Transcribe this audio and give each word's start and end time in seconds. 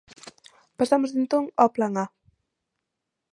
Pasamos 0.79 1.11
entón 1.19 1.43
ao 1.61 1.73
plan 1.75 1.93
A. 2.03 2.05